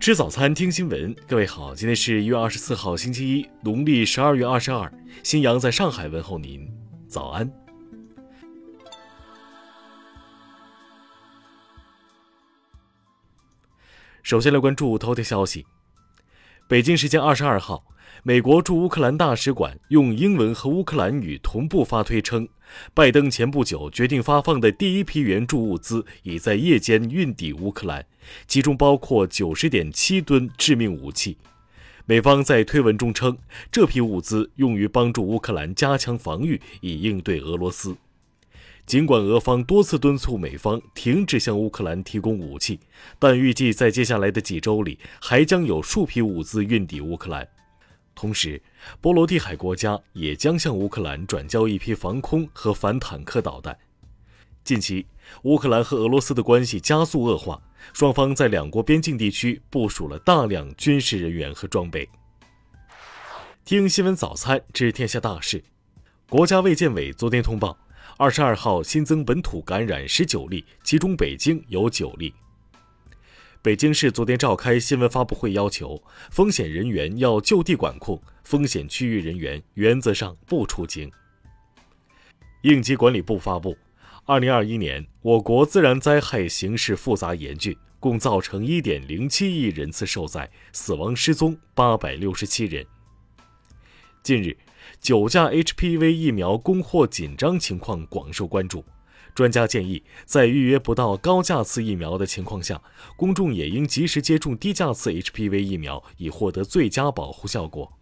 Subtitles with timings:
[0.00, 1.14] 吃早餐，听新闻。
[1.28, 4.90] 各位好，今天是一月二十四号，星期一，农历十二月二十二。
[5.22, 6.66] 新阳在上海问候您，
[7.06, 7.52] 早安。
[14.22, 15.66] 首先来关注头条消息。
[16.70, 17.84] 北京时间二十二号，
[18.22, 22.46] 美国驻乌克兰大使馆用英文和乌克兰语同步发推称，
[22.94, 28.06] 拜登前不久决定发放的第一批援助物资已在夜间运抵乌克兰，
[28.46, 31.38] 其中包括九十点七吨致命武器。
[32.06, 33.36] 美方在推文中称，
[33.72, 37.96] 这批物资用于帮助乌克兰加强防御，以应对俄罗斯。
[38.90, 42.80] 尽管俄方多次敦促美方停止向乌克兰提供武器，
[43.20, 47.46] 但预计在接下来的几周里还将有数批物资运抵乌克兰。
[48.16, 48.60] 同时，
[49.00, 53.78] 波罗的海国家也将向乌克兰转交一批防空和反坦克导弹。
[54.64, 55.06] 近期，
[55.44, 62.08] 乌克兰和俄罗斯的关系加速恶化，双方在两国边境地区部署了大量军事人员和装备。
[63.64, 65.62] 听新闻早餐知天下大事，
[66.28, 67.78] 国家卫健委昨天通报。
[68.20, 72.34] 二十二号新增本土感染十九例，其中北京有九例。
[73.62, 81.10] 北京市昨天召开新闻发布会，要求风险人员要就地管控，风险区域人员原则上不出京。
[82.60, 83.74] 应急管理部发布，
[84.26, 92.84] 二零二一年我国自然灾害形势复杂严峻，共造成一点零七亿人次受灾，死亡失踪八百六十七人。
[94.22, 94.54] 近日。
[95.00, 98.84] 九价 HPV 疫苗供货紧张情况广受关注，
[99.34, 102.82] 专家建议，在预约不到高价次疫苗的情况下，
[103.16, 107.92] 公众也应及时接种低价次 HPV 疫苗，以获得最佳保护效果。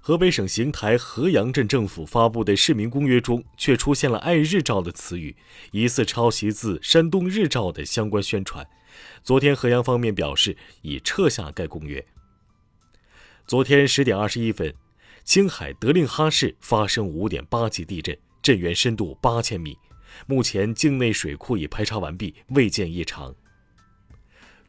[0.00, 5.34] 河北省邢台河阳镇政府发布的市民公约中，却出现了“爱日照”的词语，
[5.72, 8.66] 疑似抄袭自山东日照的相关宣传。
[9.22, 12.04] 昨天，河阳方面表示已撤下该公约。
[13.46, 14.74] 昨天十点二十一分。
[15.24, 19.76] 青海德令哈市发生5.8级地震，震源深度八千米。
[20.26, 23.34] 目前境内水库已排查完毕，未见异常。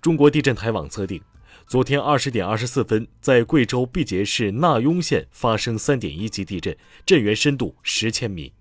[0.01, 1.21] 中国地震台网测定，
[1.67, 8.53] 昨天20点24分，在贵州毕节市纳雍县发生3.1级地震，震源深度十千米。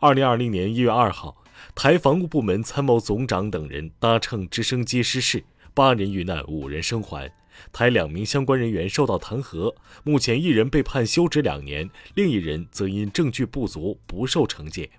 [0.00, 1.44] 2020年1月2号，
[1.76, 7.32] 台防务部门参谋总长等人搭乘直升机失事，八人遇难，五人生还。
[7.72, 9.74] 台两名相关人员受到弹劾，
[10.04, 14.90] 目前一人被判休职两年，另一人则因证据不足不受惩戒。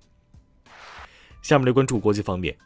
[1.42, 2.58] 下面来关注国际方面，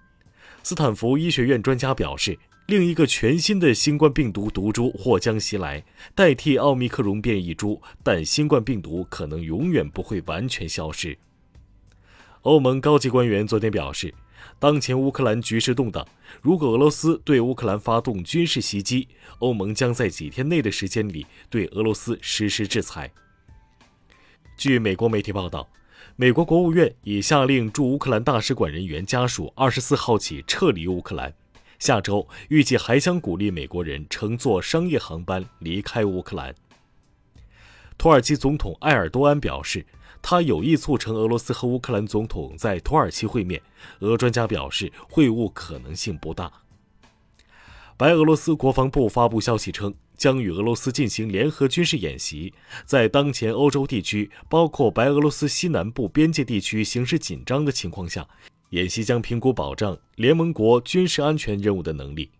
[0.63, 2.38] 斯坦福医学院专家表示，
[2.68, 5.84] 另一个全新的新冠病毒毒株或将袭来，
[6.16, 11.18] 代替奥密克戎变异株，但新冠病毒可能永远不会完全消失。
[12.41, 14.13] 欧盟高级官员昨天表示。
[14.59, 16.07] 当前乌克兰局势动荡，
[16.41, 19.07] 如果俄罗斯对乌克兰发动军事袭击，
[19.40, 23.12] 欧盟将在几天内的时间里对俄罗斯实施制裁。
[24.57, 25.68] 据美国媒体报道，
[26.16, 31.34] 美国国务院已下令驻乌克兰大使馆人员家属二十四号起撤离乌克兰，
[31.80, 36.53] 下周预计还将鼓励美国人乘坐商业航班离开乌克兰。
[37.97, 39.85] 土耳其总统埃尔多安表示。
[40.21, 43.61] 他有意促成俄罗斯和乌克兰总统在土耳其会面，
[43.99, 46.51] 俄专家表示会晤可能性不大。
[47.97, 52.53] 白俄罗斯国防部发布消息称，将与俄罗斯进行联合军事演习。
[52.85, 58.27] 在当前欧洲地区，包括白俄罗斯西南部边界地区形势紧张的情况下，
[58.69, 62.31] 演习将评估保障联盟国军事安全任务的能力。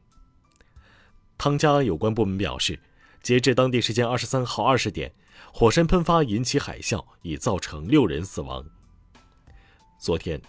[1.38, 2.80] 汤加有关部门表示，
[3.22, 5.14] 截至当地时间二十三号二十点。
[5.54, 8.66] 火山喷发引起海啸，已造成六人死亡。
[10.00, 10.42] 昨天，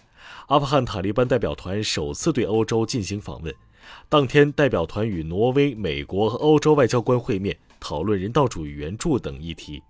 [0.47, 3.53] 阿富汗塔利班代表团首次对欧洲进行访问。
[4.07, 9.83] 当天，代表团与挪威、美国和欧洲外交官会面，讨论人道主义援助等议题。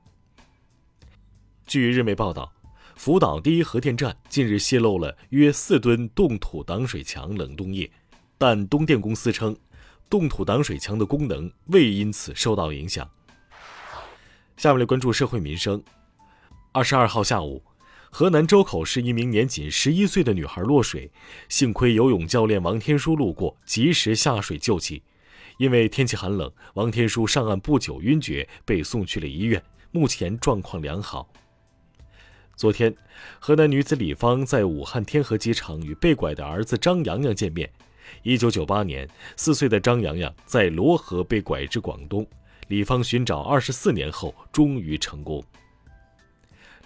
[1.68, 2.52] 据日媒报道，
[2.96, 7.92] 福岛第一核电站近日泄露了约四吨冻土挡水墙冷冻液，
[8.40, 9.56] 但东电公司称，
[10.14, 13.10] 冻土挡水墙的功能未因此受到影响。
[14.56, 15.84] 下面来关注社会民生。
[16.72, 17.64] 二十二号下午，
[18.12, 21.10] 河南周口市一名年仅十一岁的女孩落水，
[21.50, 25.02] 幸亏游泳教练王天书路过，及时下水救起。
[25.58, 31.28] 因为天气寒冷，王天书上岸不久晕厥，被送去了医院，目前状况良好。
[32.56, 32.96] 昨天，
[33.40, 37.68] 河南女子李芳在武汉天河机场与被拐的儿子张阳阳见面。
[38.22, 42.26] 一九九八年，四岁的张阳阳在罗河被拐至广东。
[42.68, 45.44] 李芳寻找二十四年后，终于成功。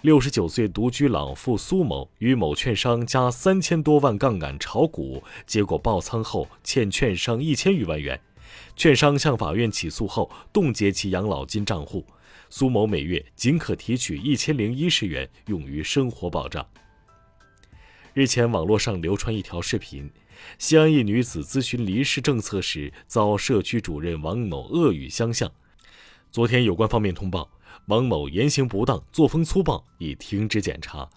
[0.02, 8.20] 六十九岁独居老妇苏某与某券商加三千多万杠杆炒股，结果爆仓后欠券商一千余万元。
[8.76, 12.06] 券商向法院起诉后冻结其养老金账户，
[12.48, 16.64] 苏某每月仅可提取一千零一十元用于生活保障。
[18.14, 20.10] 日前，网络上流传一条视频，
[20.58, 25.50] 西安一女子咨询离世政策时遭社区主任王某恶语相向。
[26.30, 27.50] 昨天，有关方面通报，
[27.86, 31.08] 王某言行不当、作风粗暴，已停职检查。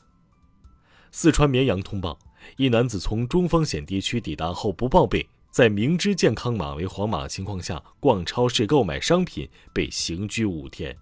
[1.11, 2.17] 四川绵阳通报，
[2.55, 10.97] 一男子从中风险地区抵达后不报备，在明知健康码为黄码情况下逛超市购买商品，被刑拘五天。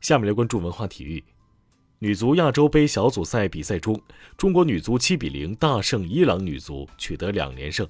[0.00, 1.22] 下面来关注文化体育，
[2.04, 3.98] 女足亚洲杯小组赛比赛中，
[4.36, 7.88] 中国女足七比零大胜伊朗女足，取得两连胜。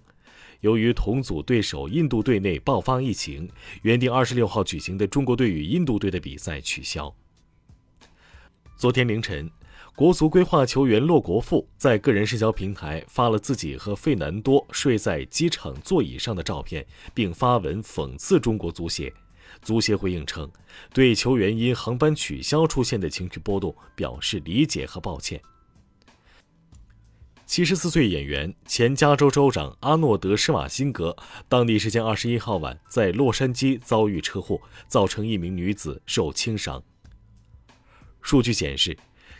[0.60, 3.50] 由于同组对手印度队内爆发疫情，
[3.82, 7.12] 原定二十六号举行的中国队与印度队的比赛取消。
[8.76, 9.50] 昨天凌晨。
[9.96, 19.12] 国足规划球员骆国富在个人社交平台发了自己和费南多睡在机场座椅上的照片，并发文讽刺中国足协。
[19.62, 20.50] 足协回应称，
[20.92, 25.40] 对球员因航班取消出现的情绪波动表示理解和抱歉。
[27.46, 31.16] 七十四岁演员、前加州州长阿诺德·施瓦辛格，
[31.48, 36.82] 当地时间二十一号晚在洛杉矶遭遇车祸，造成一名女子受轻伤。
[38.20, 38.96] 数据显示。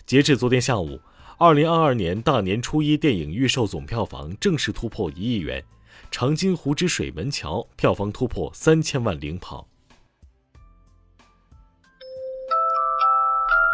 [0.06, 1.00] 截至昨天下午，
[1.38, 5.62] 二零二二年大年初一电影预售总票房正式突破一亿元，
[6.10, 9.66] 《长津湖之水门桥》票房突破三千万领跑。